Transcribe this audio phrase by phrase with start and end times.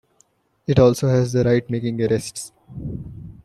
[0.65, 2.51] It also has the right making arrests.